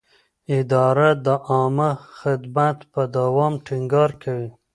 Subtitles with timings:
[0.59, 4.49] اداره د عامه خدمت پر دوام ټینګار کوي.